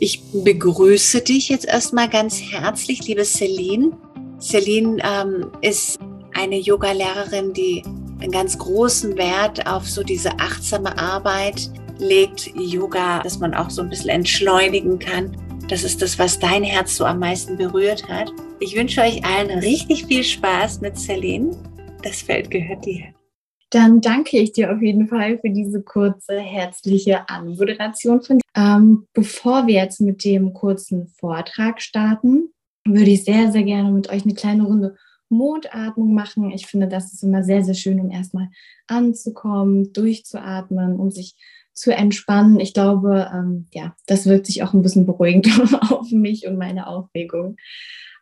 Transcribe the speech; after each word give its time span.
Ich 0.00 0.22
begrüße 0.32 1.22
dich 1.22 1.48
jetzt 1.48 1.66
erstmal 1.66 2.08
ganz 2.08 2.40
herzlich, 2.40 3.04
liebe 3.06 3.24
Celine. 3.24 3.90
Celine 4.40 5.02
ähm, 5.02 5.50
ist 5.60 5.98
eine 6.34 6.56
Yoga-Lehrerin, 6.56 7.52
die 7.52 7.82
einen 8.20 8.30
ganz 8.30 8.56
großen 8.56 9.16
Wert 9.16 9.66
auf 9.66 9.88
so 9.88 10.04
diese 10.04 10.30
achtsame 10.38 10.96
Arbeit 10.98 11.70
legt. 11.98 12.52
Yoga, 12.54 13.22
dass 13.24 13.40
man 13.40 13.54
auch 13.54 13.70
so 13.70 13.82
ein 13.82 13.90
bisschen 13.90 14.10
entschleunigen 14.10 15.00
kann. 15.00 15.36
Das 15.68 15.82
ist 15.82 16.00
das, 16.00 16.16
was 16.16 16.38
dein 16.38 16.62
Herz 16.62 16.96
so 16.96 17.04
am 17.04 17.18
meisten 17.18 17.56
berührt 17.56 18.08
hat. 18.08 18.32
Ich 18.60 18.76
wünsche 18.76 19.00
euch 19.00 19.24
allen 19.24 19.58
richtig 19.58 20.06
viel 20.06 20.22
Spaß 20.22 20.80
mit 20.80 20.96
Celine. 20.96 21.56
Das 22.04 22.22
Feld 22.22 22.52
gehört 22.52 22.86
dir. 22.86 23.17
Dann 23.70 24.00
danke 24.00 24.38
ich 24.38 24.52
dir 24.52 24.72
auf 24.72 24.80
jeden 24.80 25.08
Fall 25.08 25.38
für 25.38 25.50
diese 25.50 25.82
kurze, 25.82 26.38
herzliche 26.38 27.28
Anmoderation. 27.28 28.22
Von, 28.22 28.40
ähm, 28.56 29.06
bevor 29.12 29.66
wir 29.66 29.74
jetzt 29.74 30.00
mit 30.00 30.24
dem 30.24 30.54
kurzen 30.54 31.08
Vortrag 31.08 31.82
starten, 31.82 32.50
würde 32.86 33.10
ich 33.10 33.24
sehr, 33.24 33.52
sehr 33.52 33.64
gerne 33.64 33.90
mit 33.90 34.08
euch 34.08 34.24
eine 34.24 34.34
kleine 34.34 34.64
Runde 34.64 34.96
Mondatmung 35.28 36.14
machen. 36.14 36.50
Ich 36.50 36.66
finde, 36.66 36.88
das 36.88 37.12
ist 37.12 37.22
immer 37.22 37.42
sehr, 37.42 37.62
sehr 37.62 37.74
schön, 37.74 38.00
um 38.00 38.10
erstmal 38.10 38.48
anzukommen, 38.86 39.92
durchzuatmen, 39.92 40.98
um 40.98 41.10
sich 41.10 41.36
zu 41.74 41.94
entspannen. 41.94 42.58
Ich 42.60 42.74
glaube, 42.74 43.30
ähm, 43.32 43.66
ja, 43.72 43.94
das 44.06 44.26
wirkt 44.26 44.46
sich 44.46 44.62
auch 44.62 44.72
ein 44.72 44.82
bisschen 44.82 45.06
beruhigend 45.06 45.48
auf 45.90 46.10
mich 46.10 46.46
und 46.46 46.56
meine 46.56 46.86
Aufregung 46.86 47.56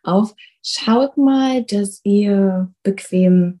auf. 0.03 0.35
Schaut 0.61 1.17
mal, 1.17 1.63
dass 1.63 2.01
ihr 2.03 2.73
bequem 2.83 3.59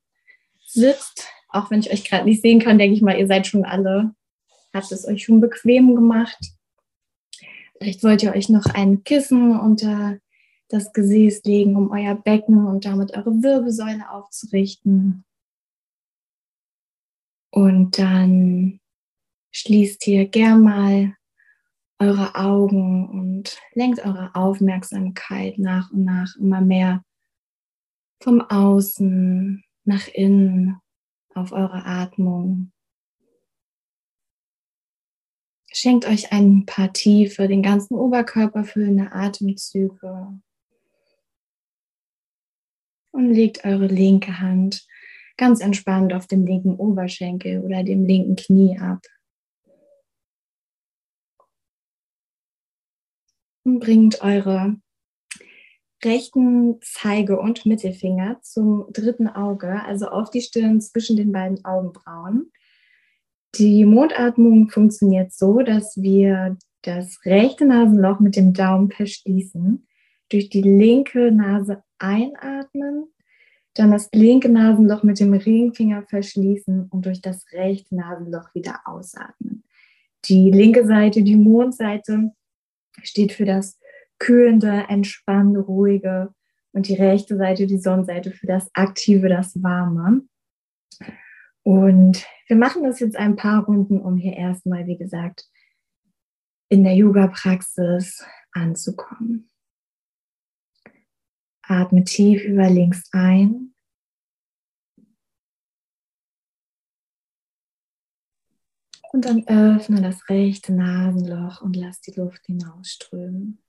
sitzt, 0.65 1.27
auch 1.57 1.71
wenn 1.71 1.79
ich 1.79 1.91
euch 1.91 2.03
gerade 2.03 2.25
nicht 2.25 2.41
sehen 2.41 2.59
kann, 2.59 2.77
denke 2.77 2.95
ich 2.95 3.01
mal, 3.01 3.17
ihr 3.17 3.27
seid 3.27 3.47
schon 3.47 3.65
alle, 3.65 4.13
habt 4.73 4.91
es 4.91 5.07
euch 5.07 5.23
schon 5.23 5.41
bequem 5.41 5.95
gemacht. 5.95 6.37
Vielleicht 7.77 8.03
wollt 8.03 8.23
ihr 8.23 8.33
euch 8.33 8.49
noch 8.49 8.65
ein 8.65 9.03
Kissen 9.03 9.57
unter 9.59 10.19
das 10.69 10.93
Gesäß 10.93 11.43
legen, 11.43 11.75
um 11.75 11.91
euer 11.91 12.15
Becken 12.15 12.65
und 12.65 12.85
damit 12.85 13.15
eure 13.15 13.31
Wirbelsäule 13.41 14.09
aufzurichten. 14.09 15.23
Und 17.51 17.97
dann 17.97 18.79
schließt 19.51 20.05
ihr 20.07 20.27
gern 20.27 20.61
mal 20.61 21.15
eure 21.99 22.35
Augen 22.35 23.09
und 23.09 23.59
lenkt 23.73 24.05
eure 24.05 24.35
Aufmerksamkeit 24.35 25.57
nach 25.57 25.89
und 25.91 26.03
nach 26.03 26.35
immer 26.35 26.61
mehr 26.61 27.03
vom 28.21 28.41
Außen 28.41 29.63
nach 29.85 30.07
innen 30.09 30.79
auf 31.37 31.51
eure 31.51 31.85
Atmung. 31.85 32.71
Schenkt 35.71 36.07
euch 36.07 36.31
ein 36.31 36.65
paar 36.65 36.91
tiefe, 36.91 37.47
den 37.47 37.61
ganzen 37.61 37.95
Oberkörper 37.95 38.63
füllende 38.63 39.11
Atemzüge 39.11 40.39
und 43.11 43.29
legt 43.31 43.63
eure 43.63 43.87
linke 43.87 44.39
Hand 44.39 44.87
ganz 45.37 45.61
entspannt 45.61 46.13
auf 46.13 46.25
dem 46.25 46.45
linken 46.45 46.75
Oberschenkel 46.75 47.61
oder 47.61 47.83
dem 47.83 48.05
linken 48.05 48.35
Knie 48.35 48.79
ab. 48.79 49.01
Und 53.63 53.79
bringt 53.79 54.21
eure 54.21 54.77
rechten 56.03 56.79
Zeige- 56.81 57.39
und 57.39 57.65
Mittelfinger 57.65 58.39
zum 58.41 58.85
dritten 58.91 59.27
Auge, 59.27 59.83
also 59.83 60.07
auf 60.07 60.29
die 60.29 60.41
Stirn 60.41 60.79
zwischen 60.81 61.17
den 61.17 61.31
beiden 61.31 61.63
Augenbrauen. 61.65 62.51
Die 63.55 63.85
Mondatmung 63.85 64.69
funktioniert 64.69 65.33
so, 65.33 65.61
dass 65.61 65.97
wir 65.97 66.57
das 66.83 67.25
rechte 67.25 67.65
Nasenloch 67.65 68.19
mit 68.19 68.35
dem 68.35 68.53
Daumen 68.53 68.91
verschließen, 68.91 69.87
durch 70.29 70.49
die 70.49 70.61
linke 70.61 71.31
Nase 71.31 71.83
einatmen, 71.97 73.05
dann 73.73 73.91
das 73.91 74.09
linke 74.13 74.49
Nasenloch 74.49 75.03
mit 75.03 75.19
dem 75.19 75.33
Ringfinger 75.33 76.03
verschließen 76.03 76.87
und 76.89 77.05
durch 77.05 77.21
das 77.21 77.45
rechte 77.53 77.95
Nasenloch 77.95 78.53
wieder 78.53 78.81
ausatmen. 78.85 79.63
Die 80.25 80.51
linke 80.51 80.85
Seite, 80.85 81.23
die 81.23 81.35
Mondseite, 81.35 82.31
steht 83.03 83.31
für 83.31 83.45
das 83.45 83.79
kühlende, 84.19 84.85
entspannende, 84.89 85.59
ruhige 85.59 86.33
und 86.71 86.87
die 86.87 86.95
rechte 86.95 87.37
Seite, 87.37 87.67
die 87.67 87.79
Sonnenseite 87.79 88.31
für 88.31 88.47
das 88.47 88.69
aktive, 88.73 89.29
das 89.29 89.61
warme. 89.61 90.27
Und 91.63 92.25
wir 92.47 92.55
machen 92.55 92.83
das 92.83 92.99
jetzt 92.99 93.17
ein 93.17 93.35
paar 93.35 93.65
Runden, 93.65 93.99
um 93.99 94.15
hier 94.15 94.33
erstmal, 94.33 94.87
wie 94.87 94.97
gesagt, 94.97 95.49
in 96.69 96.83
der 96.83 96.95
Yoga-Praxis 96.95 98.25
anzukommen. 98.51 99.49
Atme 101.63 102.03
tief 102.03 102.43
über 102.43 102.69
links 102.69 103.09
ein. 103.11 103.73
Und 109.11 109.25
dann 109.25 109.47
öffne 109.47 110.01
das 110.01 110.29
rechte 110.29 110.73
Nasenloch 110.73 111.61
und 111.61 111.75
lass 111.75 112.01
die 112.01 112.11
Luft 112.11 112.45
hinausströmen. 112.45 113.61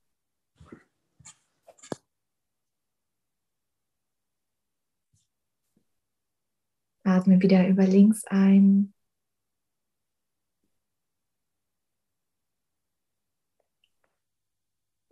Atme 7.09 7.41
wieder 7.43 7.67
über 7.69 7.85
links 7.87 8.25
ein. 8.27 8.93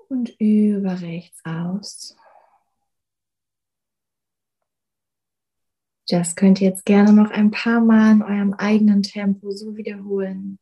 Und 0.09 0.31
über 0.39 1.01
rechts 1.01 1.41
aus. 1.45 2.17
Das 6.09 6.37
könnt 6.37 6.61
ihr 6.61 6.69
jetzt 6.69 6.84
gerne 6.84 7.12
noch 7.12 7.31
ein 7.31 7.51
paar 7.51 7.81
Mal 7.81 8.13
in 8.13 8.23
eurem 8.23 8.55
eigenen 8.55 9.03
Tempo 9.03 9.51
so 9.51 9.77
wiederholen. 9.77 10.59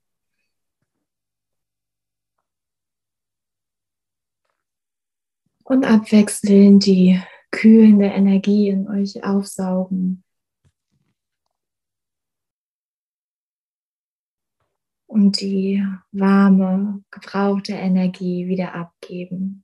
Und 5.65 5.85
abwechselnd 5.85 6.87
die 6.87 7.21
kühlende 7.51 8.07
Energie 8.07 8.69
in 8.69 8.89
euch 8.89 9.23
aufsaugen. 9.25 10.24
Und 15.15 15.41
die 15.41 15.81
warme, 16.11 17.05
gebrauchte 17.13 17.73
Energie 17.75 18.49
wieder 18.49 18.75
abgeben. 18.75 19.63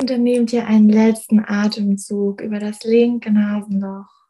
Und 0.00 0.10
dann 0.10 0.24
nehmt 0.24 0.52
ihr 0.52 0.66
einen 0.66 0.88
letzten 0.88 1.38
Atemzug 1.38 2.40
über 2.40 2.58
das 2.58 2.82
linke 2.82 3.30
Nasenloch. 3.30 4.21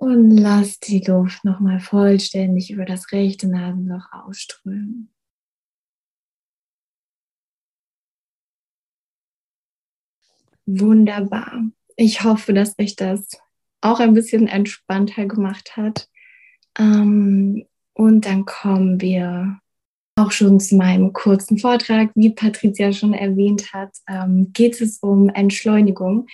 Und 0.00 0.30
lass 0.30 0.78
die 0.78 1.00
Luft 1.00 1.44
nochmal 1.44 1.80
vollständig 1.80 2.70
über 2.70 2.84
das 2.84 3.10
rechte 3.10 3.48
Nasenloch 3.48 4.12
ausströmen. 4.12 5.10
Wunderbar. 10.66 11.64
Ich 11.96 12.22
hoffe, 12.22 12.52
dass 12.52 12.78
euch 12.78 12.94
das 12.94 13.28
auch 13.80 13.98
ein 13.98 14.14
bisschen 14.14 14.46
entspannter 14.46 15.26
gemacht 15.26 15.76
hat. 15.76 16.08
Ähm, 16.78 17.64
und 17.94 18.26
dann 18.26 18.44
kommen 18.44 19.00
wir 19.00 19.58
auch 20.14 20.30
schon 20.30 20.60
zu 20.60 20.76
meinem 20.76 21.12
kurzen 21.12 21.58
Vortrag. 21.58 22.10
Wie 22.14 22.30
Patricia 22.30 22.92
schon 22.92 23.14
erwähnt 23.14 23.72
hat, 23.72 23.96
ähm, 24.06 24.52
geht 24.52 24.80
es 24.80 24.98
um 24.98 25.28
Entschleunigung 25.28 26.28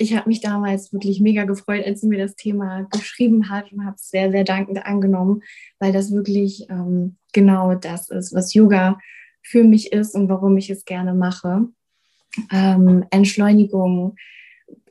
ich 0.00 0.16
habe 0.16 0.28
mich 0.28 0.40
damals 0.40 0.92
wirklich 0.94 1.20
mega 1.20 1.44
gefreut, 1.44 1.84
als 1.84 2.00
sie 2.00 2.08
mir 2.08 2.18
das 2.18 2.34
Thema 2.34 2.86
geschrieben 2.90 3.50
hat 3.50 3.70
und 3.70 3.84
habe 3.84 3.96
es 3.96 4.08
sehr, 4.08 4.30
sehr 4.30 4.44
dankend 4.44 4.84
angenommen, 4.86 5.42
weil 5.78 5.92
das 5.92 6.10
wirklich 6.10 6.66
ähm, 6.70 7.16
genau 7.34 7.74
das 7.74 8.08
ist, 8.08 8.34
was 8.34 8.54
Yoga 8.54 8.98
für 9.42 9.62
mich 9.62 9.92
ist 9.92 10.14
und 10.14 10.28
warum 10.30 10.56
ich 10.56 10.70
es 10.70 10.86
gerne 10.86 11.12
mache. 11.12 11.68
Ähm, 12.50 13.04
Entschleunigung 13.10 14.16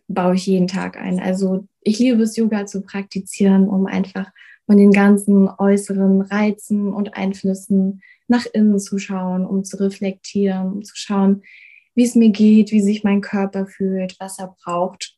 baue 0.07 0.35
ich 0.35 0.45
jeden 0.45 0.67
Tag 0.67 0.97
ein. 0.97 1.19
Also 1.19 1.67
ich 1.81 1.97
liebe 1.97 2.21
es, 2.21 2.35
Yoga 2.35 2.67
zu 2.67 2.81
praktizieren, 2.81 3.67
um 3.67 3.87
einfach 3.87 4.31
von 4.67 4.77
den 4.77 4.91
ganzen 4.91 5.49
äußeren 5.49 6.21
Reizen 6.21 6.93
und 6.93 7.15
Einflüssen 7.15 8.03
nach 8.27 8.45
innen 8.53 8.77
zu 8.77 8.99
schauen, 8.99 9.43
um 9.43 9.63
zu 9.63 9.79
reflektieren, 9.79 10.73
um 10.73 10.83
zu 10.83 10.95
schauen, 10.95 11.41
wie 11.95 12.03
es 12.03 12.15
mir 12.15 12.29
geht, 12.29 12.71
wie 12.71 12.81
sich 12.81 13.03
mein 13.03 13.21
Körper 13.21 13.65
fühlt, 13.65 14.15
was 14.19 14.39
er 14.39 14.55
braucht. 14.63 15.17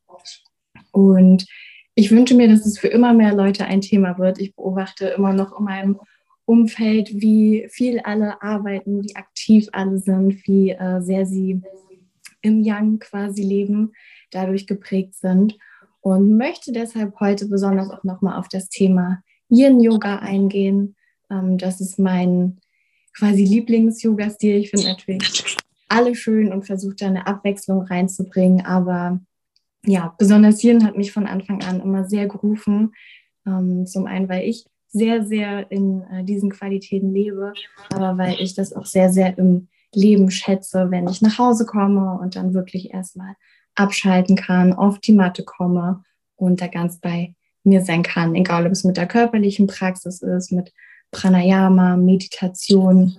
Und 0.92 1.46
ich 1.96 2.12
wünsche 2.12 2.36
mir, 2.36 2.48
dass 2.48 2.66
es 2.66 2.80
für 2.80 2.88
immer 2.88 3.14
mehr 3.14 3.34
Leute 3.34 3.66
ein 3.66 3.82
Thema 3.82 4.18
wird. 4.18 4.40
Ich 4.40 4.56
beobachte 4.56 5.08
immer 5.08 5.34
noch 5.34 5.58
in 5.58 5.66
meinem 5.66 6.00
Umfeld, 6.46 7.10
wie 7.14 7.68
viel 7.70 8.00
alle 8.00 8.42
arbeiten, 8.42 9.04
wie 9.04 9.16
aktiv 9.16 9.68
alle 9.72 10.00
sind, 10.00 10.46
wie 10.48 10.72
äh, 10.72 11.02
sehr 11.02 11.26
sie 11.26 11.62
im 12.42 12.62
Yang 12.62 13.00
quasi 13.00 13.44
leben, 13.44 13.94
dadurch 14.32 14.68
geprägt 14.68 15.16
sind 15.16 15.58
und 16.02 16.36
möchte 16.38 16.72
deshalb 16.72 17.20
heute 17.20 17.48
besonders 17.48 17.90
auch 17.90 18.04
nochmal 18.04 18.38
auf 18.40 18.48
das 18.48 18.70
Thema 18.70 19.24
Yin-Yoga 19.50 20.18
eingehen. 20.18 20.96
Ähm, 21.30 21.58
das 21.58 21.80
ist 21.80 22.00
mein 22.00 22.60
quasi 23.16 23.44
Lieblings-Yoga-Stil. 23.44 24.56
Ich 24.56 24.72
finde 24.72 24.88
natürlich 24.88 25.58
alle 25.92 26.16
schön 26.16 26.52
und 26.52 26.66
versuche 26.66 26.96
da 26.96 27.08
eine 27.08 27.28
Abwechslung 27.28 27.82
reinzubringen, 27.82 28.66
aber 28.66 29.20
ja, 29.86 30.14
besonders 30.18 30.64
Yin 30.64 30.86
hat 30.86 30.96
mich 30.96 31.12
von 31.12 31.28
Anfang 31.28 31.64
an 31.64 31.82
immer 31.82 32.06
sehr 32.06 32.28
gerufen. 32.28 32.94
Ähm, 33.48 33.86
zum 33.88 34.06
einen, 34.06 34.30
weil 34.30 34.48
ich 34.48 34.66
sehr, 34.88 35.26
sehr 35.26 35.72
in 35.72 36.04
äh, 36.04 36.24
diesen 36.24 36.52
Qualitäten 36.52 37.12
lebe, 37.14 37.54
aber 37.92 38.18
weil 38.18 38.36
ich 38.40 38.54
das 38.54 38.74
auch 38.74 38.86
sehr, 38.86 39.10
sehr 39.10 39.38
im 39.38 39.68
Leben 39.94 40.32
schätze, 40.32 40.92
wenn 40.92 41.08
ich 41.08 41.22
nach 41.22 41.38
Hause 41.38 41.66
komme 41.66 42.20
und 42.20 42.36
dann 42.36 42.54
wirklich 42.54 42.94
erstmal 42.94 43.36
abschalten 43.76 44.36
kann, 44.36 44.74
auf 44.74 45.00
die 45.00 45.14
Matte 45.14 45.44
komme 45.44 46.04
und 46.36 46.62
da 46.62 46.68
ganz 46.68 47.00
bei 47.00 47.36
mir 47.64 47.84
sein 47.84 48.04
kann, 48.04 48.36
egal 48.36 48.66
ob 48.66 48.72
es 48.72 48.84
mit 48.84 48.98
der 48.98 49.08
körperlichen 49.08 49.68
Praxis 49.68 50.22
ist, 50.22 50.52
mit 50.52 50.74
Pranayama, 51.12 51.98
Meditation. 51.98 53.18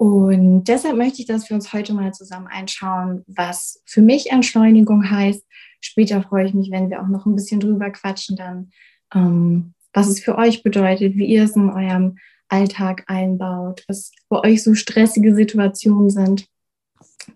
Und 0.00 0.64
deshalb 0.64 0.96
möchte 0.96 1.20
ich, 1.20 1.26
dass 1.26 1.50
wir 1.50 1.54
uns 1.54 1.74
heute 1.74 1.92
mal 1.92 2.14
zusammen 2.14 2.46
einschauen, 2.46 3.22
was 3.26 3.82
für 3.84 4.00
mich 4.00 4.30
Entschleunigung 4.30 5.10
heißt. 5.10 5.44
Später 5.82 6.22
freue 6.22 6.46
ich 6.46 6.54
mich, 6.54 6.70
wenn 6.70 6.88
wir 6.88 7.02
auch 7.02 7.08
noch 7.08 7.26
ein 7.26 7.34
bisschen 7.34 7.60
drüber 7.60 7.90
quatschen, 7.90 8.34
dann, 8.34 8.70
ähm, 9.14 9.74
was 9.92 10.08
es 10.08 10.20
für 10.20 10.38
euch 10.38 10.62
bedeutet, 10.62 11.16
wie 11.16 11.26
ihr 11.26 11.44
es 11.44 11.54
in 11.54 11.68
eurem 11.68 12.16
Alltag 12.48 13.04
einbaut, 13.08 13.84
was 13.88 14.12
für 14.28 14.42
euch 14.42 14.62
so 14.62 14.72
stressige 14.72 15.34
Situationen 15.34 16.08
sind. 16.08 16.46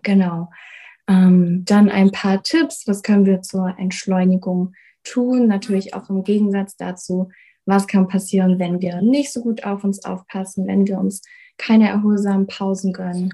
Genau. 0.01 0.49
Ähm, 1.07 1.65
dann 1.65 1.87
ein 1.87 2.09
paar 2.09 2.41
Tipps, 2.41 2.87
was 2.87 3.03
können 3.03 3.27
wir 3.27 3.43
zur 3.43 3.77
Entschleunigung 3.77 4.73
tun, 5.03 5.45
natürlich 5.45 5.93
auch 5.93 6.09
im 6.09 6.23
Gegensatz 6.23 6.75
dazu, 6.77 7.29
was 7.67 7.85
kann 7.85 8.07
passieren, 8.07 8.57
wenn 8.57 8.81
wir 8.81 9.03
nicht 9.03 9.31
so 9.31 9.43
gut 9.43 9.65
auf 9.65 9.83
uns 9.83 10.03
aufpassen, 10.03 10.65
wenn 10.65 10.87
wir 10.87 10.97
uns 10.97 11.21
keine 11.57 11.89
erholsamen 11.89 12.47
Pausen 12.47 12.93
gönnen. 12.93 13.33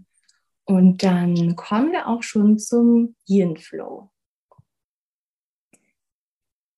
Und 0.66 1.04
dann 1.04 1.56
kommen 1.56 1.92
wir 1.92 2.08
auch 2.08 2.24
schon 2.24 2.60
zum 2.60 3.16
Yin 3.28 3.58
Flow. 3.58 4.10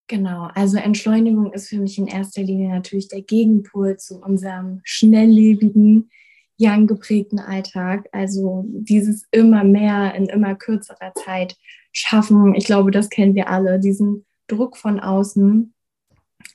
Genau, 0.07 0.49
also 0.53 0.77
Entschleunigung 0.77 1.53
ist 1.53 1.69
für 1.69 1.79
mich 1.79 1.97
in 1.97 2.07
erster 2.07 2.43
Linie 2.43 2.69
natürlich 2.69 3.07
der 3.07 3.21
Gegenpol 3.21 3.97
zu 3.97 4.21
unserem 4.21 4.81
schnelllebigen, 4.83 6.09
yang 6.57 6.87
geprägten 6.87 7.39
Alltag. 7.39 8.07
Also 8.11 8.65
dieses 8.67 9.25
immer 9.31 9.63
mehr 9.63 10.13
in 10.15 10.25
immer 10.25 10.55
kürzerer 10.55 11.13
Zeit 11.15 11.55
schaffen. 11.91 12.55
Ich 12.55 12.65
glaube, 12.65 12.91
das 12.91 13.09
kennen 13.09 13.35
wir 13.35 13.49
alle, 13.49 13.79
diesen 13.79 14.25
Druck 14.47 14.77
von 14.77 14.99
außen, 14.99 15.73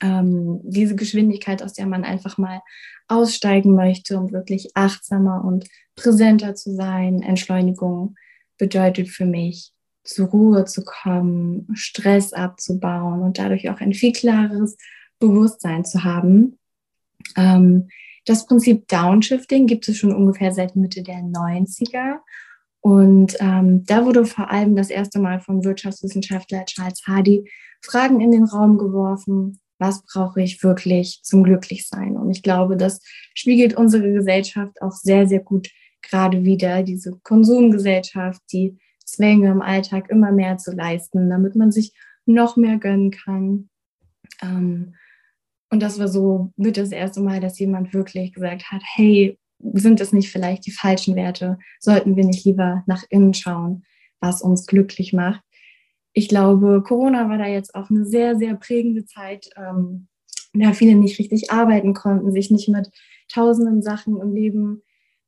ähm, 0.01 0.61
diese 0.63 0.95
Geschwindigkeit, 0.95 1.63
aus 1.63 1.73
der 1.73 1.87
man 1.87 2.03
einfach 2.03 2.37
mal 2.37 2.61
aussteigen 3.07 3.75
möchte, 3.75 4.17
um 4.17 4.31
wirklich 4.31 4.71
achtsamer 4.75 5.43
und 5.43 5.67
präsenter 5.95 6.55
zu 6.55 6.75
sein. 6.75 7.21
Entschleunigung 7.21 8.15
bedeutet 8.57 9.09
für 9.09 9.25
mich, 9.25 9.71
zur 10.03 10.27
Ruhe 10.27 10.65
zu 10.65 10.83
kommen, 10.83 11.67
Stress 11.73 12.33
abzubauen 12.33 13.21
und 13.21 13.37
dadurch 13.37 13.69
auch 13.69 13.79
ein 13.79 13.93
viel 13.93 14.11
klareres 14.11 14.77
Bewusstsein 15.19 15.85
zu 15.85 16.03
haben. 16.03 16.57
Ähm, 17.35 17.89
das 18.25 18.45
Prinzip 18.45 18.87
Downshifting 18.87 19.67
gibt 19.67 19.87
es 19.87 19.97
schon 19.97 20.13
ungefähr 20.13 20.53
seit 20.53 20.75
Mitte 20.75 21.03
der 21.03 21.17
90er. 21.17 22.17
Und 22.81 23.35
ähm, 23.39 23.83
da 23.85 24.05
wurde 24.05 24.25
vor 24.25 24.49
allem 24.49 24.75
das 24.75 24.89
erste 24.89 25.19
Mal 25.19 25.41
vom 25.41 25.63
Wirtschaftswissenschaftler 25.65 26.65
Charles 26.65 27.01
Hardy 27.05 27.49
Fragen 27.81 28.21
in 28.21 28.31
den 28.31 28.43
Raum 28.43 28.77
geworfen, 28.77 29.59
was 29.79 30.03
brauche 30.05 30.41
ich 30.41 30.61
wirklich 30.63 31.21
zum 31.23 31.43
Glücklichsein? 31.43 32.17
Und 32.17 32.29
ich 32.29 32.43
glaube, 32.43 32.77
das 32.77 33.01
spiegelt 33.33 33.75
unsere 33.75 34.11
Gesellschaft 34.11 34.81
auch 34.81 34.91
sehr, 34.91 35.27
sehr 35.27 35.39
gut 35.39 35.69
gerade 36.01 36.43
wieder, 36.43 36.83
diese 36.83 37.17
Konsumgesellschaft, 37.23 38.41
die 38.51 38.77
Zwänge 39.05 39.49
im 39.49 39.61
Alltag 39.61 40.09
immer 40.09 40.31
mehr 40.31 40.57
zu 40.57 40.71
leisten, 40.71 41.29
damit 41.29 41.55
man 41.55 41.71
sich 41.71 41.93
noch 42.25 42.57
mehr 42.57 42.77
gönnen 42.77 43.11
kann. 43.11 43.69
Ähm, 44.41 44.95
und 45.71 45.81
das 45.81 45.99
war 45.99 46.07
so 46.07 46.51
mit 46.55 46.77
das 46.77 46.91
erste 46.91 47.21
Mal, 47.21 47.39
dass 47.39 47.59
jemand 47.59 47.93
wirklich 47.93 48.33
gesagt 48.33 48.71
hat, 48.71 48.81
hey, 48.83 49.37
sind 49.73 49.99
das 49.99 50.13
nicht 50.13 50.31
vielleicht 50.31 50.65
die 50.65 50.71
falschen 50.71 51.15
Werte? 51.15 51.57
Sollten 51.79 52.15
wir 52.15 52.25
nicht 52.25 52.45
lieber 52.45 52.83
nach 52.87 53.03
innen 53.09 53.33
schauen, 53.33 53.83
was 54.19 54.41
uns 54.41 54.65
glücklich 54.67 55.13
macht? 55.13 55.41
Ich 56.19 56.27
glaube, 56.27 56.83
Corona 56.83 57.29
war 57.29 57.37
da 57.37 57.47
jetzt 57.47 57.73
auch 57.75 57.89
eine 57.89 58.03
sehr, 58.03 58.35
sehr 58.35 58.53
prägende 58.55 59.05
Zeit, 59.05 59.51
ähm, 59.55 60.09
da 60.53 60.73
viele 60.73 60.95
nicht 60.95 61.17
richtig 61.17 61.49
arbeiten 61.49 61.93
konnten, 61.93 62.33
sich 62.33 62.51
nicht 62.51 62.67
mit 62.67 62.89
tausenden 63.31 63.81
Sachen 63.81 64.19
im 64.19 64.33
Leben, 64.33 64.81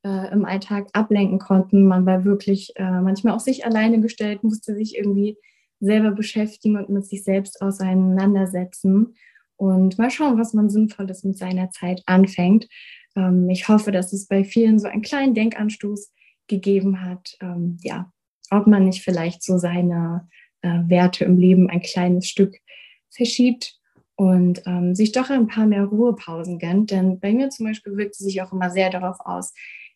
äh, 0.04 0.34
im 0.34 0.44
Alltag 0.44 0.90
ablenken 0.92 1.40
konnten. 1.40 1.88
Man 1.88 2.06
war 2.06 2.26
wirklich 2.26 2.74
äh, 2.76 3.00
manchmal 3.00 3.36
auf 3.36 3.42
sich 3.42 3.66
alleine 3.66 4.02
gestellt, 4.02 4.44
musste 4.44 4.76
sich 4.76 4.98
irgendwie 4.98 5.38
selber 5.80 6.12
beschäftigen 6.12 6.76
und 6.76 6.90
mit 6.90 7.06
sich 7.06 7.24
selbst 7.24 7.62
auseinandersetzen 7.62 9.16
und 9.56 9.98
mal 9.98 10.12
schauen, 10.12 10.38
was 10.38 10.54
man 10.54 10.70
Sinnvolles 10.70 11.24
mit 11.24 11.38
seiner 11.38 11.70
Zeit 11.70 12.02
anfängt. 12.06 12.68
Ähm, 13.16 13.50
ich 13.50 13.70
hoffe, 13.70 13.94
dass 13.94 14.12
es 14.12 14.28
bei 14.28 14.44
vielen 14.44 14.78
so 14.78 14.90
einen 14.90 15.04
kleinen 15.04 15.36
Denkanstoß 15.36 16.12
gegeben 16.48 17.00
hat, 17.00 17.38
ähm, 17.40 17.78
ja, 17.82 18.12
ob 18.50 18.68
man 18.68 18.84
nicht 18.84 19.06
vielleicht 19.06 19.42
so 19.42 19.58
seine 19.58 20.28
äh, 20.62 20.82
Werte 20.88 21.26
im 21.26 21.38
Leben 21.38 21.70
ein 21.70 21.82
kleines 21.82 22.28
Stück 22.28 22.56
verschiebt 23.10 23.78
und 24.16 24.62
ähm, 24.66 24.94
sich 24.96 25.12
doch 25.12 25.30
ein 25.30 25.48
paar 25.48 25.66
mehr 25.66 25.86
Ruhepausen 25.86 26.60
gönnt. 26.60 26.92
Denn 26.92 27.20
bei 27.20 27.34
mir 27.34 27.50
zum 27.50 27.66
Beispiel 27.66 27.98
wirkt 27.98 28.14
es 28.14 28.20
sich 28.20 28.42
auch 28.42 28.54
immer 28.54 28.70
sehr 28.70 28.90
darauf 28.90 29.18
aus, 29.20 29.54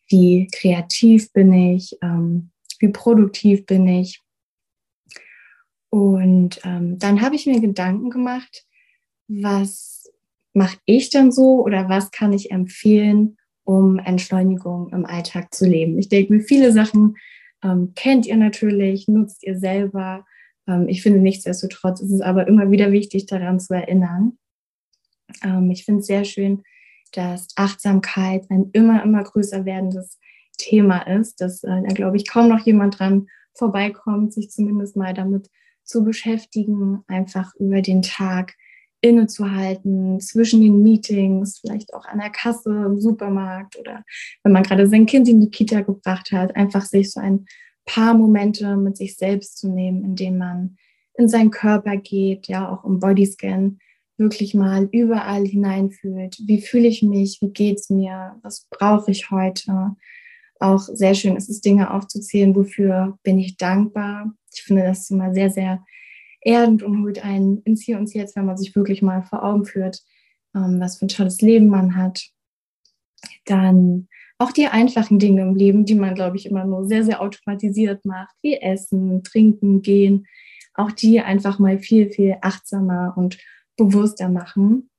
wie 0.08 0.48
kreativ 0.52 1.32
bin 1.32 1.52
ich, 1.52 1.96
ähm, 2.02 2.50
wie 2.78 2.88
produktiv 2.88 3.66
bin 3.66 3.86
ich. 3.86 4.22
Und 5.90 6.60
ähm, 6.64 6.98
dann 6.98 7.22
habe 7.22 7.36
ich 7.36 7.46
mir 7.46 7.60
Gedanken 7.60 8.10
gemacht, 8.10 8.66
was 9.28 10.12
mache 10.52 10.78
ich 10.84 11.10
denn 11.10 11.32
so 11.32 11.62
oder 11.64 11.88
was 11.88 12.10
kann 12.10 12.32
ich 12.32 12.50
empfehlen, 12.50 13.36
um 13.64 13.98
Entschleunigung 13.98 14.90
im 14.92 15.04
Alltag 15.04 15.54
zu 15.54 15.66
leben? 15.66 15.98
Ich 15.98 16.08
denke 16.08 16.32
mir, 16.32 16.40
viele 16.40 16.72
Sachen 16.72 17.16
ähm, 17.62 17.92
kennt 17.94 18.26
ihr 18.26 18.36
natürlich, 18.36 19.08
nutzt 19.08 19.42
ihr 19.44 19.58
selber. 19.58 20.24
Ähm, 20.66 20.88
ich 20.88 21.02
finde, 21.02 21.20
nichtsdestotrotz 21.20 22.00
ist 22.00 22.10
es 22.10 22.20
aber 22.20 22.46
immer 22.46 22.70
wieder 22.70 22.92
wichtig, 22.92 23.26
daran 23.26 23.60
zu 23.60 23.74
erinnern. 23.74 24.38
Ähm, 25.42 25.70
ich 25.70 25.84
finde 25.84 26.00
es 26.00 26.06
sehr 26.06 26.24
schön, 26.24 26.62
dass 27.12 27.48
Achtsamkeit 27.56 28.50
ein 28.50 28.70
immer, 28.72 29.02
immer 29.02 29.22
größer 29.22 29.64
werdendes 29.64 30.18
Thema 30.58 31.00
ist, 31.00 31.40
dass 31.40 31.62
äh, 31.64 31.82
da, 31.82 31.94
glaube 31.94 32.16
ich, 32.16 32.28
kaum 32.28 32.48
noch 32.48 32.60
jemand 32.60 32.98
dran 32.98 33.28
vorbeikommt, 33.54 34.32
sich 34.32 34.50
zumindest 34.50 34.96
mal 34.96 35.14
damit 35.14 35.48
zu 35.84 36.04
beschäftigen, 36.04 37.02
einfach 37.06 37.54
über 37.56 37.80
den 37.80 38.02
Tag 38.02 38.54
innezuhalten 39.00 40.20
zwischen 40.20 40.60
den 40.60 40.82
Meetings, 40.82 41.58
vielleicht 41.60 41.94
auch 41.94 42.06
an 42.06 42.18
der 42.18 42.30
Kasse 42.30 42.70
im 42.70 43.00
Supermarkt 43.00 43.78
oder 43.78 44.02
wenn 44.42 44.52
man 44.52 44.62
gerade 44.62 44.88
sein 44.88 45.06
Kind 45.06 45.28
in 45.28 45.40
die 45.40 45.50
Kita 45.50 45.82
gebracht 45.82 46.32
hat, 46.32 46.56
einfach 46.56 46.84
sich 46.84 47.12
so 47.12 47.20
ein 47.20 47.46
paar 47.86 48.14
Momente 48.14 48.76
mit 48.76 48.96
sich 48.96 49.16
selbst 49.16 49.58
zu 49.58 49.68
nehmen, 49.68 50.04
indem 50.04 50.38
man 50.38 50.76
in 51.16 51.28
seinen 51.28 51.50
Körper 51.50 51.96
geht, 51.96 52.48
ja, 52.48 52.70
auch 52.70 52.84
im 52.84 53.00
Bodyscan 53.00 53.78
wirklich 54.18 54.54
mal 54.54 54.88
überall 54.92 55.44
hineinfühlt. 55.44 56.38
Wie 56.46 56.60
fühle 56.60 56.88
ich 56.88 57.02
mich? 57.02 57.38
Wie 57.40 57.50
geht 57.50 57.78
es 57.78 57.90
mir? 57.90 58.36
Was 58.42 58.66
brauche 58.70 59.10
ich 59.10 59.30
heute? 59.30 59.96
Auch 60.58 60.80
sehr 60.80 61.14
schön 61.14 61.36
ist 61.36 61.50
es, 61.50 61.60
Dinge 61.60 61.92
aufzuzählen, 61.92 62.54
wofür 62.54 63.18
bin 63.22 63.38
ich 63.38 63.56
dankbar. 63.56 64.34
Ich 64.54 64.62
finde 64.62 64.84
das 64.84 65.10
immer 65.10 65.34
sehr, 65.34 65.50
sehr 65.50 65.84
erdend 66.40 66.82
und 66.82 67.02
holt 67.02 67.22
einen 67.22 67.60
ins 67.62 67.82
Hier 67.82 67.98
und 67.98 68.12
Jetzt, 68.14 68.36
wenn 68.36 68.46
man 68.46 68.56
sich 68.56 68.74
wirklich 68.74 69.02
mal 69.02 69.22
vor 69.22 69.44
Augen 69.44 69.66
führt, 69.66 70.02
ähm, 70.54 70.80
was 70.80 70.98
für 70.98 71.06
ein 71.06 71.08
tolles 71.08 71.40
Leben 71.42 71.68
man 71.68 71.96
hat. 71.96 72.30
Dann 73.44 74.08
auch 74.38 74.52
die 74.52 74.66
einfachen 74.66 75.18
Dinge 75.18 75.42
im 75.42 75.54
Leben, 75.54 75.84
die 75.84 75.94
man, 75.94 76.14
glaube 76.14 76.36
ich, 76.36 76.46
immer 76.46 76.64
nur 76.64 76.86
sehr, 76.86 77.04
sehr 77.04 77.22
automatisiert 77.22 78.04
macht, 78.04 78.34
wie 78.42 78.56
Essen, 78.60 79.22
Trinken, 79.22 79.82
Gehen, 79.82 80.26
auch 80.74 80.92
die 80.92 81.20
einfach 81.20 81.58
mal 81.58 81.78
viel, 81.78 82.10
viel 82.10 82.36
achtsamer 82.42 83.14
und 83.16 83.38
bewusster 83.76 84.28
machen. 84.28 84.90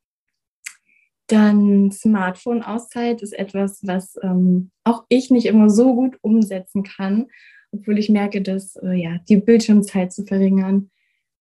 Dann 1.27 1.91
Smartphone-Auszeit 1.91 3.21
ist 3.21 3.33
etwas, 3.33 3.81
was 3.83 4.15
ähm, 4.23 4.71
auch 4.83 5.03
ich 5.09 5.29
nicht 5.29 5.45
immer 5.45 5.69
so 5.69 5.93
gut 5.93 6.17
umsetzen 6.21 6.83
kann, 6.83 7.27
obwohl 7.71 7.99
ich 7.99 8.09
merke, 8.09 8.41
dass 8.41 8.77
äh, 8.77 8.93
ja, 8.93 9.19
die 9.27 9.37
Bildschirmzeit 9.37 10.13
zu 10.13 10.25
verringern 10.25 10.89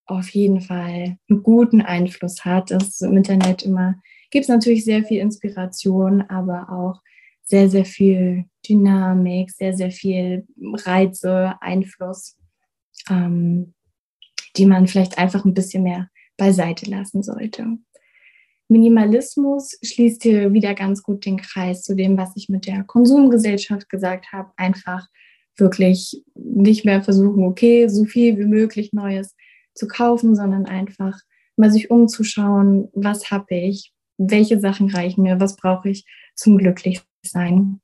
auf 0.07 0.29
jeden 0.31 0.61
Fall 0.61 1.19
einen 1.29 1.43
guten 1.43 1.81
Einfluss 1.81 2.45
hat. 2.45 2.71
Das 2.71 3.01
im 3.01 3.17
Internet 3.17 3.63
immer 3.63 3.97
gibt 4.31 4.45
es 4.45 4.49
natürlich 4.49 4.85
sehr 4.85 5.05
viel 5.05 5.21
Inspiration, 5.21 6.23
aber 6.23 6.71
auch 6.71 7.01
sehr, 7.47 7.71
sehr 7.71 7.85
viel 7.85 8.45
Dynamik, 8.69 9.51
sehr, 9.51 9.75
sehr 9.75 9.91
viel 9.91 10.47
Reize, 10.61 11.55
Einfluss, 11.61 12.37
ähm, 13.09 13.75
die 14.57 14.67
man 14.67 14.87
vielleicht 14.87 15.17
einfach 15.17 15.45
ein 15.45 15.55
bisschen 15.55 15.85
mehr 15.85 16.09
beiseite 16.37 16.91
lassen 16.91 17.23
sollte. 17.23 17.79
Minimalismus 18.69 19.79
schließt 19.83 20.25
hier 20.25 20.53
wieder 20.53 20.75
ganz 20.75 21.03
gut 21.03 21.25
den 21.25 21.37
Kreis 21.37 21.83
zu 21.83 21.95
dem, 21.95 22.19
was 22.19 22.33
ich 22.35 22.49
mit 22.49 22.67
der 22.67 22.83
Konsumgesellschaft 22.83 23.89
gesagt 23.89 24.33
habe. 24.33 24.51
Einfach 24.57 25.07
wirklich 25.57 26.23
nicht 26.35 26.85
mehr 26.85 27.03
versuchen, 27.03 27.45
okay, 27.45 27.89
so 27.89 28.05
viel 28.05 28.37
wie 28.39 28.45
möglich 28.45 28.93
Neues 28.93 29.37
zu 29.75 29.87
kaufen, 29.87 30.35
sondern 30.35 30.67
einfach 30.67 31.17
mal 31.57 31.71
sich 31.71 31.91
umzuschauen, 31.91 32.89
was 32.93 33.31
habe 33.31 33.55
ich, 33.55 33.93
welche 34.19 34.59
Sachen 34.59 34.91
reichen 34.91 35.23
mir, 35.23 35.39
was 35.39 35.57
brauche 35.57 35.89
ich 35.91 36.05
zum 36.35 36.59
Glücklichsein. 37.27 37.81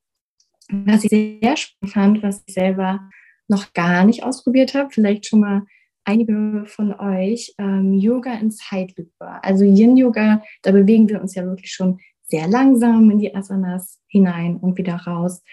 Was 0.69 1.03
ich 1.03 1.09
sehr 1.09 1.57
spannend 1.57 1.93
fand, 1.93 2.23
was 2.23 2.43
ich 2.47 2.53
selber 2.53 3.09
noch 3.47 3.73
gar 3.73 4.05
nicht 4.05 4.23
ausprobiert 4.23 4.73
habe, 4.73 4.89
vielleicht 4.91 5.25
schon 5.25 5.41
mal 5.41 5.63
einige 6.05 6.65
von 6.65 6.93
euch, 6.93 7.53
ähm, 7.57 7.93
Yoga 7.93 8.33
in 8.35 8.51
Zeitlupe. 8.51 9.43
Also 9.43 9.65
Yin-Yoga, 9.65 10.41
da 10.61 10.71
bewegen 10.71 11.09
wir 11.09 11.21
uns 11.21 11.35
ja 11.35 11.43
wirklich 11.43 11.71
schon 11.71 11.99
sehr 12.23 12.47
langsam 12.47 13.11
in 13.11 13.19
die 13.19 13.35
Asanas 13.35 13.99
hinein 14.07 14.57
und 14.57 14.77
wieder 14.77 14.95
raus. 14.95 15.43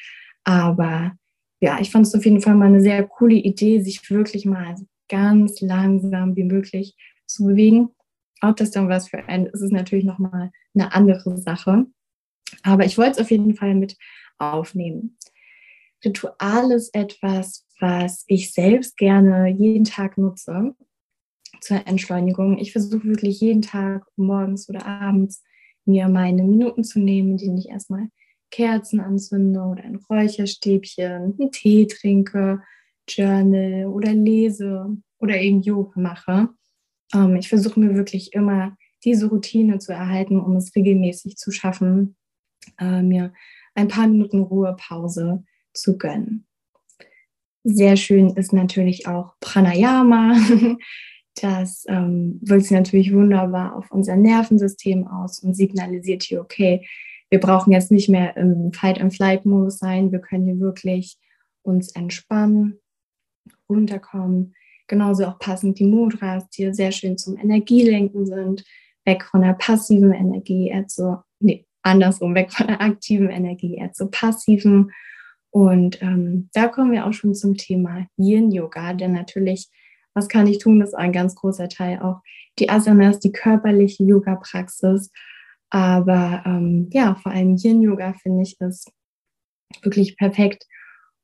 Aber 0.44 1.12
ja, 1.60 1.78
ich 1.80 1.90
fand 1.90 2.06
es 2.06 2.14
auf 2.14 2.24
jeden 2.24 2.40
Fall 2.40 2.54
mal 2.54 2.66
eine 2.66 2.80
sehr 2.80 3.06
coole 3.06 3.34
Idee, 3.34 3.80
sich 3.80 4.08
wirklich 4.10 4.46
mal 4.46 4.76
ganz 5.08 5.60
langsam 5.60 6.36
wie 6.36 6.44
möglich 6.44 6.96
zu 7.26 7.44
bewegen. 7.44 7.90
Ob 8.40 8.56
das 8.56 8.70
dann 8.70 8.88
was 8.88 9.08
für 9.08 9.28
einen 9.28 9.46
ist, 9.46 9.60
ist 9.60 9.72
natürlich 9.72 10.04
nochmal 10.04 10.50
eine 10.74 10.94
andere 10.94 11.36
Sache. 11.36 11.86
Aber 12.62 12.84
ich 12.84 12.98
wollte 12.98 13.12
es 13.12 13.18
auf 13.18 13.30
jeden 13.30 13.54
Fall 13.54 13.74
mit 13.74 13.96
aufnehmen. 14.38 15.16
Ritual 16.04 16.72
ist 16.72 16.94
etwas, 16.94 17.66
was 17.78 18.24
ich 18.26 18.52
selbst 18.52 18.96
gerne 18.96 19.48
jeden 19.48 19.84
Tag 19.84 20.18
nutze 20.18 20.74
zur 21.60 21.86
Entschleunigung. 21.86 22.58
Ich 22.58 22.72
versuche 22.72 23.04
wirklich 23.04 23.40
jeden 23.40 23.62
Tag 23.62 24.06
morgens 24.16 24.68
oder 24.68 24.86
abends 24.86 25.42
mir 25.84 26.08
meine 26.08 26.42
Minuten 26.42 26.84
zu 26.84 27.00
nehmen, 27.00 27.32
in 27.32 27.36
denen 27.36 27.58
ich 27.58 27.68
erstmal 27.68 28.08
Kerzen 28.50 29.00
anzünde 29.00 29.60
oder 29.60 29.84
ein 29.84 29.96
Räucherstäbchen, 29.96 31.36
einen 31.38 31.52
Tee 31.52 31.86
trinke, 31.86 32.62
Journal 33.08 33.86
oder 33.86 34.12
lese 34.12 34.96
oder 35.18 35.40
eben 35.40 35.62
Yoga 35.62 36.00
mache. 36.00 36.48
Ähm, 37.14 37.36
ich 37.36 37.48
versuche 37.48 37.78
mir 37.80 37.94
wirklich 37.94 38.32
immer 38.32 38.76
diese 39.04 39.28
Routine 39.28 39.78
zu 39.78 39.92
erhalten, 39.92 40.38
um 40.38 40.56
es 40.56 40.74
regelmäßig 40.74 41.36
zu 41.36 41.50
schaffen, 41.50 42.16
äh, 42.78 43.02
mir 43.02 43.32
ein 43.74 43.88
paar 43.88 44.06
Minuten 44.06 44.40
Ruhepause 44.40 45.44
zu 45.72 45.96
gönnen. 45.96 46.46
Sehr 47.62 47.96
schön 47.96 48.30
ist 48.30 48.52
natürlich 48.52 49.06
auch 49.06 49.34
Pranayama. 49.40 50.36
Das 51.40 51.84
ähm, 51.88 52.38
wirkt 52.42 52.64
sich 52.64 52.72
natürlich 52.72 53.14
wunderbar 53.14 53.76
auf 53.76 53.90
unser 53.92 54.16
Nervensystem 54.16 55.06
aus 55.06 55.38
und 55.38 55.54
signalisiert 55.54 56.24
hier, 56.24 56.40
okay, 56.40 56.86
wir 57.30 57.38
brauchen 57.38 57.72
jetzt 57.72 57.92
nicht 57.92 58.08
mehr 58.08 58.36
im 58.36 58.72
Fight-and-Flight-Modus 58.72 59.78
sein. 59.78 60.10
Wir 60.10 60.18
können 60.18 60.44
hier 60.44 60.58
wirklich 60.58 61.18
uns 61.62 61.92
entspannen, 61.92 62.80
runterkommen. 63.68 64.54
Genauso 64.88 65.26
auch 65.26 65.38
passend 65.38 65.78
die 65.78 65.84
Mudras, 65.84 66.48
die 66.50 66.74
sehr 66.74 66.90
schön 66.90 67.16
zum 67.16 67.38
Energielenken 67.38 68.26
sind. 68.26 68.64
Weg 69.04 69.24
von 69.24 69.42
der 69.42 69.54
passiven 69.54 70.12
Energie, 70.12 70.74
zu, 70.88 71.22
nee, 71.38 71.64
andersrum, 71.82 72.34
weg 72.34 72.52
von 72.52 72.66
der 72.66 72.80
aktiven 72.80 73.30
Energie, 73.30 73.76
eher 73.76 73.92
zur 73.92 74.10
passiven. 74.10 74.92
Und 75.50 76.00
ähm, 76.02 76.48
da 76.52 76.68
kommen 76.68 76.92
wir 76.92 77.06
auch 77.06 77.12
schon 77.12 77.34
zum 77.34 77.56
Thema 77.56 78.06
Yin-Yoga, 78.16 78.94
denn 78.94 79.12
natürlich, 79.12 79.68
was 80.14 80.28
kann 80.28 80.46
ich 80.46 80.58
tun, 80.58 80.80
das 80.80 80.90
ist 80.90 80.94
ein 80.94 81.12
ganz 81.12 81.34
großer 81.34 81.68
Teil 81.68 82.00
auch 82.00 82.20
die 82.58 82.68
Asanas, 82.68 83.18
die 83.18 83.32
körperliche 83.32 84.04
Yoga-Praxis. 84.04 85.10
Aber 85.70 86.42
ähm, 86.46 86.88
ja, 86.92 87.14
vor 87.16 87.32
allem 87.32 87.56
Yin-Yoga 87.56 88.14
finde 88.14 88.42
ich 88.42 88.60
ist 88.60 88.90
wirklich 89.82 90.16
perfekt, 90.16 90.66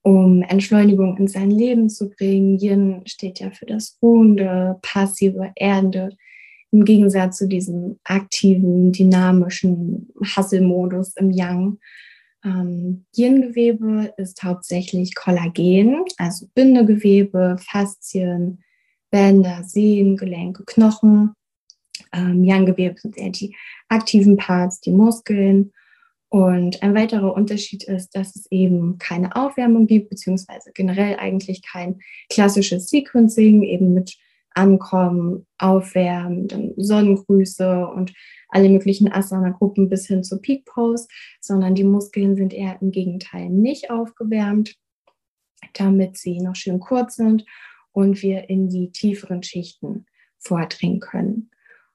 um 0.02 0.42
Entschleunigung 0.42 1.16
in 1.18 1.26
sein 1.26 1.50
Leben 1.50 1.90
zu 1.90 2.10
bringen. 2.10 2.58
Yin 2.58 3.02
steht 3.06 3.40
ja 3.40 3.50
für 3.50 3.66
das 3.66 3.98
Ruhende, 4.00 4.78
passive, 4.82 5.52
Erdende, 5.56 6.16
im 6.72 6.84
Gegensatz 6.84 7.38
zu 7.38 7.48
diesem 7.48 7.98
aktiven, 8.04 8.92
dynamischen 8.92 10.08
Hasselmodus 10.22 11.16
im 11.16 11.30
Yang. 11.30 11.78
Ähm, 12.44 13.06
Yin-Gewebe 13.16 14.12
ist 14.16 14.42
hauptsächlich 14.42 15.14
Kollagen, 15.14 16.04
also 16.18 16.46
Bindegewebe, 16.54 17.56
Faszien, 17.58 18.62
Bänder, 19.10 19.62
Sehnen, 19.64 20.16
Gelenke, 20.16 20.64
Knochen. 20.66 21.32
Ähm, 22.12 22.44
Yang-Gewebe 22.44 22.98
sind 23.00 23.16
eher 23.16 23.30
die 23.30 23.54
aktiven 23.88 24.36
Parts, 24.36 24.80
die 24.80 24.92
Muskeln. 24.92 25.72
Und 26.28 26.82
ein 26.82 26.94
weiterer 26.94 27.34
Unterschied 27.34 27.84
ist, 27.84 28.10
dass 28.16 28.34
es 28.36 28.46
eben 28.50 28.98
keine 28.98 29.34
Aufwärmung 29.36 29.86
gibt, 29.86 30.10
beziehungsweise 30.10 30.72
generell 30.74 31.16
eigentlich 31.16 31.62
kein 31.62 32.00
klassisches 32.28 32.88
Sequencing, 32.88 33.62
eben 33.62 33.94
mit 33.94 34.16
Ankommen, 34.50 35.45
Aufwärmen, 35.58 36.48
dann 36.48 36.72
Sonnengrüße 36.76 37.86
und 37.86 38.12
alle 38.48 38.68
möglichen 38.68 39.10
Asana-Gruppen 39.10 39.88
bis 39.88 40.06
hin 40.06 40.22
zur 40.22 40.40
Peak 40.40 40.64
Pose, 40.64 41.08
sondern 41.40 41.74
die 41.74 41.84
Muskeln 41.84 42.36
sind 42.36 42.52
eher 42.52 42.80
im 42.80 42.90
Gegenteil 42.90 43.48
nicht 43.48 43.90
aufgewärmt, 43.90 44.76
damit 45.74 46.16
sie 46.16 46.40
noch 46.40 46.56
schön 46.56 46.80
kurz 46.80 47.16
sind 47.16 47.44
und 47.92 48.22
wir 48.22 48.48
in 48.48 48.68
die 48.68 48.90
tieferen 48.92 49.42
Schichten 49.42 50.06
vordringen 50.38 51.00
können. 51.00 51.50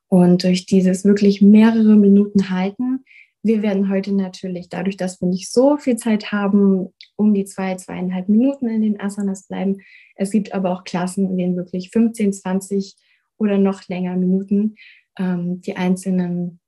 Und 0.08 0.44
durch 0.44 0.66
dieses 0.66 1.06
wirklich 1.06 1.42
mehrere 1.42 1.96
Minuten 1.96 2.50
halten, 2.50 3.06
wir 3.44 3.64
werden 3.64 3.90
heute 3.90 4.14
natürlich, 4.14 4.70
dadurch, 4.70 4.98
dass 4.98 5.20
wir 5.20 5.28
nicht 5.28 5.52
so 5.52 5.78
viel 5.78 5.96
Zeit 5.96 6.32
haben, 6.32 6.94
um 7.16 7.34
die 7.34 7.46
zwei, 7.46 7.76
zweieinhalb 7.76 8.30
Minuten 8.30 8.68
in 8.68 8.82
den 8.82 9.00
Asanas 9.00 9.48
bleiben. 9.48 9.78
Es 10.16 10.32
gibt 10.32 10.54
aber 10.54 10.72
auch 10.72 10.84
Klassen, 10.84 11.26
in 11.30 11.38
denen 11.38 11.56
wirklich 11.56 11.90
15, 11.90 12.34
20 12.34 12.96
oder 13.42 13.58
noch 13.58 13.88
länger 13.88 14.16
Minuten 14.16 14.76
ähm, 15.18 15.62
die 15.62 15.76
einzelnen 15.76 16.60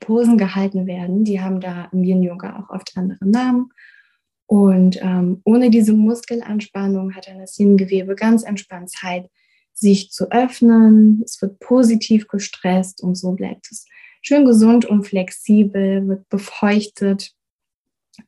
Posen 0.00 0.36
gehalten 0.36 0.86
werden. 0.86 1.24
Die 1.24 1.40
haben 1.40 1.60
da 1.60 1.88
im 1.92 2.02
Yin-Yoga 2.02 2.58
auch 2.60 2.74
oft 2.74 2.92
andere 2.96 3.26
Namen. 3.26 3.70
Und 4.46 4.98
ähm, 5.00 5.40
ohne 5.44 5.70
diese 5.70 5.92
Muskelanspannung 5.92 7.14
hat 7.14 7.28
dann 7.28 7.38
das 7.38 7.58
Yin-Gewebe 7.58 8.14
ganz 8.16 8.42
entspannt 8.42 8.90
Zeit, 8.90 9.30
sich 9.72 10.10
zu 10.10 10.30
öffnen. 10.32 11.22
Es 11.24 11.40
wird 11.40 11.60
positiv 11.60 12.26
gestresst 12.26 13.00
und 13.02 13.14
so 13.14 13.32
bleibt 13.32 13.70
es 13.70 13.86
schön 14.20 14.44
gesund 14.44 14.84
und 14.84 15.04
flexibel, 15.04 16.08
wird 16.08 16.28
befeuchtet. 16.28 17.32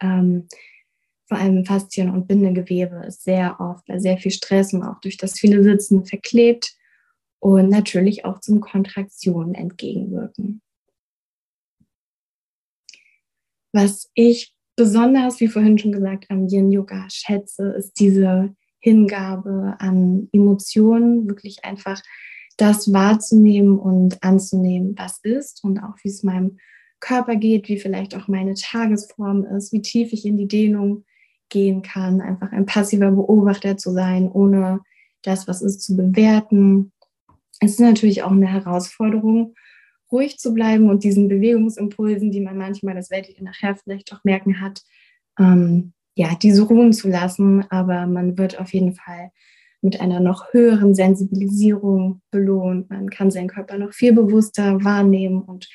Ähm, 0.00 0.46
vor 1.26 1.38
allem 1.38 1.64
Faszien- 1.64 2.10
und 2.10 2.28
Bindegewebe 2.28 3.04
ist 3.06 3.24
sehr 3.24 3.58
oft 3.58 3.84
bei 3.86 3.98
sehr 3.98 4.18
viel 4.18 4.30
Stress 4.30 4.72
und 4.72 4.84
auch 4.84 5.00
durch 5.00 5.16
das 5.16 5.38
viele 5.38 5.62
Sitzen 5.64 6.04
verklebt 6.04 6.76
und 7.40 7.68
natürlich 7.68 8.24
auch 8.24 8.40
zum 8.40 8.60
Kontraktionen 8.60 9.54
entgegenwirken. 9.54 10.62
Was 13.72 14.10
ich 14.14 14.54
besonders, 14.76 15.40
wie 15.40 15.48
vorhin 15.48 15.78
schon 15.78 15.92
gesagt, 15.92 16.26
am 16.28 16.46
Yin 16.46 16.70
Yoga 16.70 17.06
schätze, 17.10 17.70
ist 17.70 17.98
diese 17.98 18.54
Hingabe 18.78 19.76
an 19.78 20.28
Emotionen, 20.32 21.28
wirklich 21.28 21.64
einfach 21.64 22.02
das 22.56 22.92
wahrzunehmen 22.92 23.78
und 23.78 24.22
anzunehmen, 24.22 24.94
was 24.96 25.20
ist 25.22 25.64
und 25.64 25.78
auch 25.78 25.94
wie 26.02 26.08
es 26.08 26.22
meinem 26.22 26.58
Körper 26.98 27.36
geht, 27.36 27.68
wie 27.68 27.78
vielleicht 27.78 28.14
auch 28.14 28.28
meine 28.28 28.54
Tagesform 28.54 29.44
ist, 29.44 29.72
wie 29.72 29.80
tief 29.80 30.12
ich 30.12 30.26
in 30.26 30.36
die 30.36 30.48
Dehnung 30.48 31.04
gehen 31.48 31.82
kann, 31.82 32.20
einfach 32.20 32.52
ein 32.52 32.66
passiver 32.66 33.10
Beobachter 33.10 33.76
zu 33.76 33.92
sein, 33.92 34.30
ohne 34.30 34.80
das, 35.22 35.48
was 35.48 35.62
ist, 35.62 35.82
zu 35.82 35.96
bewerten, 35.96 36.92
es 37.60 37.72
ist 37.72 37.80
natürlich 37.80 38.22
auch 38.22 38.32
eine 38.32 38.50
Herausforderung, 38.50 39.54
ruhig 40.10 40.38
zu 40.38 40.52
bleiben 40.52 40.90
und 40.90 41.04
diesen 41.04 41.28
Bewegungsimpulsen, 41.28 42.32
die 42.32 42.40
man 42.40 42.56
manchmal, 42.58 42.94
das 42.94 43.10
werdet 43.10 43.38
ihr 43.38 43.44
nachher 43.44 43.76
vielleicht 43.76 44.12
auch 44.12 44.24
merken, 44.24 44.60
hat, 44.60 44.82
ähm, 45.38 45.92
ja, 46.16 46.34
diese 46.34 46.62
ruhen 46.62 46.92
zu 46.92 47.08
lassen. 47.08 47.64
Aber 47.70 48.06
man 48.06 48.36
wird 48.36 48.58
auf 48.58 48.72
jeden 48.72 48.94
Fall 48.94 49.30
mit 49.82 50.00
einer 50.00 50.20
noch 50.20 50.52
höheren 50.52 50.94
Sensibilisierung 50.94 52.22
belohnt. 52.30 52.90
Man 52.90 53.08
kann 53.08 53.30
seinen 53.30 53.48
Körper 53.48 53.78
noch 53.78 53.92
viel 53.92 54.12
bewusster 54.12 54.82
wahrnehmen 54.82 55.42
und 55.42 55.68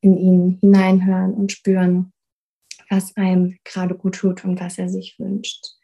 in 0.00 0.16
ihn 0.16 0.58
hineinhören 0.60 1.34
und 1.34 1.52
spüren, 1.52 2.12
was 2.90 3.16
einem 3.16 3.56
gerade 3.64 3.94
gut 3.94 4.16
tut 4.16 4.44
und 4.44 4.60
was 4.60 4.78
er 4.78 4.88
sich 4.88 5.18
wünscht. 5.18 5.76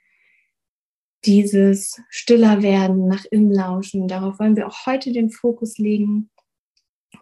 Dieses 1.25 2.01
stiller 2.09 2.63
werden, 2.63 3.07
nach 3.07 3.25
innen 3.31 3.53
lauschen. 3.53 4.09
Darauf 4.09 4.39
wollen 4.39 4.57
wir 4.57 4.67
auch 4.67 4.87
heute 4.87 5.13
den 5.13 5.31
Fokus 5.31 5.79
legen. 5.79 6.31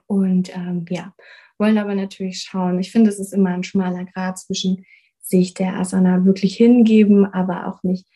Und 0.06 0.54
ähm, 0.56 0.86
ja, 0.88 1.14
wollen 1.58 1.78
aber 1.78 1.94
natürlich 1.94 2.40
schauen. 2.40 2.78
Ich 2.80 2.90
finde, 2.90 3.10
es 3.10 3.18
ist 3.18 3.32
immer 3.32 3.50
ein 3.50 3.64
schmaler 3.64 4.04
Grad 4.04 4.38
zwischen 4.38 4.86
sich 5.20 5.54
der 5.54 5.74
Asana 5.74 6.24
wirklich 6.24 6.56
hingeben, 6.56 7.26
aber 7.26 7.68
auch 7.68 7.82
nicht 7.82 8.06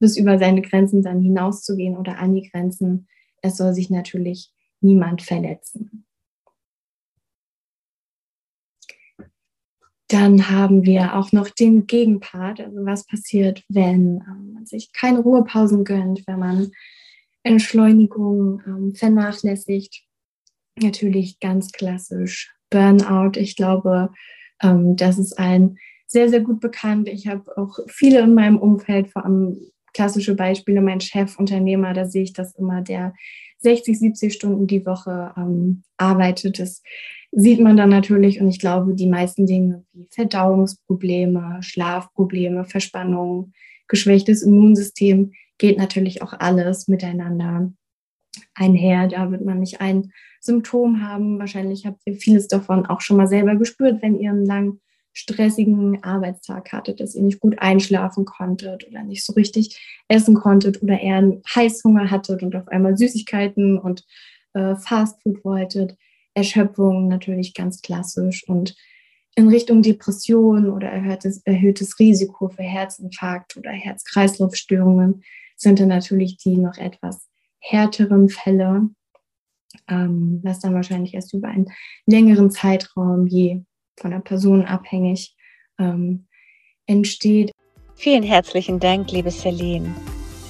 bis 0.00 0.16
über 0.16 0.38
seine 0.38 0.62
Grenzen 0.62 1.02
dann 1.02 1.20
hinauszugehen 1.20 1.96
oder 1.96 2.18
an 2.18 2.34
die 2.34 2.48
Grenzen. 2.48 3.08
Es 3.42 3.56
soll 3.56 3.74
sich 3.74 3.90
natürlich 3.90 4.52
niemand 4.80 5.22
verletzen. 5.22 6.03
Dann 10.08 10.50
haben 10.50 10.84
wir 10.84 11.16
auch 11.16 11.32
noch 11.32 11.48
den 11.48 11.86
Gegenpart, 11.86 12.60
also 12.60 12.84
was 12.84 13.06
passiert, 13.06 13.64
wenn 13.68 14.22
ähm, 14.28 14.52
man 14.54 14.66
sich 14.66 14.92
keine 14.92 15.20
Ruhepausen 15.20 15.84
gönnt, 15.84 16.26
wenn 16.26 16.38
man 16.38 16.70
Entschleunigung 17.42 18.62
ähm, 18.66 18.94
vernachlässigt. 18.94 20.02
Natürlich 20.80 21.40
ganz 21.40 21.72
klassisch 21.72 22.52
Burnout. 22.70 23.38
Ich 23.38 23.56
glaube, 23.56 24.10
ähm, 24.62 24.96
das 24.96 25.18
ist 25.18 25.38
ein 25.38 25.78
sehr, 26.06 26.28
sehr 26.28 26.40
gut 26.40 26.60
bekannt. 26.60 27.08
Ich 27.08 27.26
habe 27.26 27.56
auch 27.56 27.78
viele 27.88 28.20
in 28.20 28.34
meinem 28.34 28.58
Umfeld, 28.58 29.08
vor 29.08 29.24
allem 29.24 29.56
klassische 29.94 30.34
Beispiele, 30.34 30.80
mein 30.80 31.00
Chef, 31.00 31.38
Unternehmer, 31.38 31.94
da 31.94 32.04
sehe 32.04 32.24
ich 32.24 32.32
das 32.32 32.54
immer, 32.56 32.82
der 32.82 33.14
60, 33.58 33.98
70 33.98 34.34
Stunden 34.34 34.66
die 34.66 34.84
Woche 34.84 35.32
arbeitet. 35.96 36.58
Das 36.58 36.82
sieht 37.36 37.60
man 37.60 37.76
dann 37.76 37.90
natürlich 37.90 38.40
und 38.40 38.48
ich 38.48 38.58
glaube, 38.58 38.94
die 38.94 39.08
meisten 39.08 39.46
Dinge 39.46 39.84
wie 39.92 40.06
Verdauungsprobleme, 40.10 41.58
Schlafprobleme, 41.62 42.64
Verspannung, 42.64 43.52
geschwächtes 43.88 44.42
Immunsystem 44.42 45.32
geht 45.58 45.78
natürlich 45.78 46.22
auch 46.22 46.32
alles 46.32 46.88
miteinander 46.88 47.72
einher. 48.54 49.08
Da 49.08 49.30
wird 49.30 49.44
man 49.44 49.60
nicht 49.60 49.80
ein 49.80 50.12
Symptom 50.40 51.02
haben. 51.02 51.38
Wahrscheinlich 51.38 51.86
habt 51.86 52.00
ihr 52.04 52.14
vieles 52.14 52.48
davon 52.48 52.86
auch 52.86 53.00
schon 53.00 53.16
mal 53.16 53.26
selber 53.26 53.56
gespürt, 53.56 54.02
wenn 54.02 54.18
ihr 54.18 54.30
einen 54.30 54.46
langen, 54.46 54.80
stressigen 55.12 56.02
Arbeitstag 56.02 56.72
hattet, 56.72 56.98
dass 56.98 57.14
ihr 57.14 57.22
nicht 57.22 57.38
gut 57.38 57.60
einschlafen 57.60 58.24
konntet 58.24 58.86
oder 58.88 59.04
nicht 59.04 59.24
so 59.24 59.32
richtig 59.34 60.04
essen 60.08 60.34
konntet 60.34 60.82
oder 60.82 61.00
eher 61.00 61.18
einen 61.18 61.42
Heißhunger 61.54 62.10
hattet 62.10 62.42
und 62.42 62.56
auf 62.56 62.66
einmal 62.66 62.96
Süßigkeiten 62.96 63.78
und 63.78 64.04
äh, 64.54 64.74
Fastfood 64.74 65.44
wolltet. 65.44 65.96
Erschöpfung 66.34 67.08
natürlich 67.08 67.54
ganz 67.54 67.80
klassisch 67.80 68.46
und 68.48 68.74
in 69.36 69.48
Richtung 69.48 69.82
Depression 69.82 70.70
oder 70.70 70.88
erhöhtes, 70.88 71.42
erhöhtes 71.44 71.98
Risiko 71.98 72.48
für 72.48 72.62
Herzinfarkt 72.62 73.56
oder 73.56 73.70
Herz-Kreislauf-Störungen 73.70 75.24
sind 75.56 75.80
dann 75.80 75.88
natürlich 75.88 76.36
die 76.36 76.56
noch 76.56 76.76
etwas 76.76 77.28
härteren 77.58 78.28
Fälle, 78.28 78.90
ähm, 79.88 80.40
was 80.44 80.60
dann 80.60 80.74
wahrscheinlich 80.74 81.14
erst 81.14 81.34
über 81.34 81.48
einen 81.48 81.66
längeren 82.06 82.50
Zeitraum 82.50 83.26
je 83.26 83.62
von 83.96 84.10
der 84.10 84.20
Person 84.20 84.64
abhängig 84.64 85.36
ähm, 85.78 86.26
entsteht. 86.86 87.50
Vielen 87.96 88.22
herzlichen 88.22 88.80
Dank, 88.80 89.10
liebe 89.10 89.30
Celine. 89.30 89.94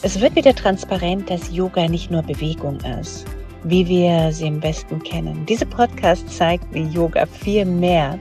Es 0.03 0.21
wird 0.21 0.37
wieder 0.37 0.55
transparent, 0.55 1.31
dass 1.31 1.55
Yoga 1.55 1.89
nicht 1.89 2.11
nur 2.11 2.23
Bewegung 2.23 2.79
ist, 3.01 3.25
wie 3.65 3.87
wir 3.89 4.31
sie 4.33 4.47
im 4.47 4.61
besten 4.61 5.03
kennen. 5.03 5.45
Diese 5.47 5.67
Podcast 5.67 6.29
zeigt, 6.31 6.65
wie 6.73 6.83
Yoga 6.83 7.27
viel 7.27 7.65
mehr 7.65 8.19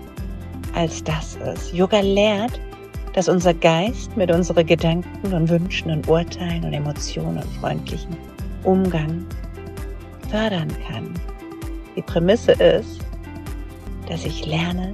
als 0.74 1.04
das 1.04 1.36
ist. 1.54 1.74
Yoga 1.74 2.00
lehrt, 2.00 2.60
dass 3.14 3.30
unser 3.30 3.54
Geist 3.54 4.16
mit 4.18 4.32
unseren 4.32 4.66
Gedanken 4.66 5.34
und 5.34 5.50
Wünschen 5.50 5.92
und 5.92 6.08
Urteilen 6.08 6.64
und 6.64 6.74
Emotionen 6.74 7.38
und 7.38 7.54
freundlichen 7.60 8.16
Umgang 8.64 9.26
fördern 10.30 10.70
kann. 10.88 11.14
Die 11.96 12.02
Prämisse 12.02 12.54
ist, 12.54 13.00
dass 14.10 14.26
ich 14.26 14.46
lerne, 14.46 14.94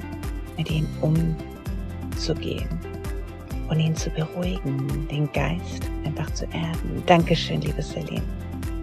mit 0.58 0.70
ihm 0.70 0.86
umzugehen 1.00 2.68
und 3.70 3.80
ihn 3.80 3.96
zu 3.96 4.10
beruhigen, 4.10 5.08
den 5.10 5.32
Geist 5.32 5.90
einfach 6.06 6.30
zu 6.34 6.44
erden. 6.46 7.02
Dankeschön, 7.06 7.62
liebe 7.62 7.82
Celine. 7.82 8.22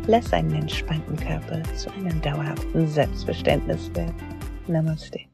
Lass 0.08 0.32
einen 0.32 0.54
entspannten 0.54 1.16
Körper 1.16 1.62
zu 1.74 1.92
einem 1.94 2.20
dauerhaften 2.22 2.86
Selbstverständnis 2.86 3.90
werden. 3.94 4.14
Namaste. 4.68 5.26